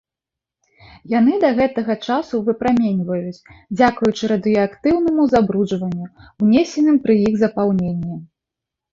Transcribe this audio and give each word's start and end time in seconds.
Яны 1.19 1.33
да 1.43 1.49
гэтага 1.57 1.93
часу 2.13 2.35
выпраменьваюць, 2.47 3.45
дзякуючы 3.77 4.23
радыеактыўнаму 4.31 5.27
забруджванню, 5.33 6.05
унесеным 6.47 6.97
пры 7.05 7.15
іх 7.27 7.37
запаўненні. 7.43 8.15